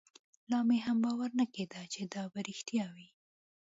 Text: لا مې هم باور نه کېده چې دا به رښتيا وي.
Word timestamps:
لا 0.51 0.59
مې 0.67 0.77
هم 0.85 0.97
باور 1.05 1.31
نه 1.39 1.45
کېده 1.53 1.81
چې 1.93 2.01
دا 2.13 2.23
به 2.31 2.39
رښتيا 2.47 2.85
وي. 2.95 3.07